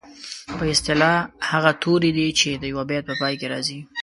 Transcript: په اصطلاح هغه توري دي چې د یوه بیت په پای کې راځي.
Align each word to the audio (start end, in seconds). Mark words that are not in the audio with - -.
په 0.57 0.63
اصطلاح 0.73 1.17
هغه 1.49 1.71
توري 1.81 2.11
دي 2.17 2.27
چې 2.39 2.49
د 2.61 2.63
یوه 2.71 2.83
بیت 2.89 3.03
په 3.07 3.15
پای 3.21 3.33
کې 3.39 3.47
راځي. 3.53 3.79